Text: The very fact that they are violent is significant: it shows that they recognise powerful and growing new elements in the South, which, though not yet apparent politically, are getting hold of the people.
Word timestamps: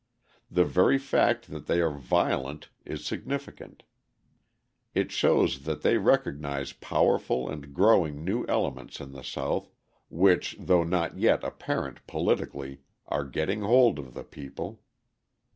The 0.49 0.65
very 0.65 0.97
fact 0.97 1.51
that 1.51 1.67
they 1.67 1.79
are 1.79 1.91
violent 1.93 2.69
is 2.85 3.05
significant: 3.05 3.83
it 4.95 5.11
shows 5.11 5.59
that 5.65 5.83
they 5.83 5.99
recognise 5.99 6.73
powerful 6.73 7.47
and 7.47 7.71
growing 7.71 8.25
new 8.25 8.43
elements 8.47 8.99
in 8.99 9.11
the 9.11 9.21
South, 9.23 9.69
which, 10.09 10.55
though 10.59 10.83
not 10.83 11.19
yet 11.19 11.43
apparent 11.43 11.99
politically, 12.07 12.81
are 13.05 13.25
getting 13.25 13.61
hold 13.61 13.99
of 13.99 14.15
the 14.15 14.23
people. 14.23 14.81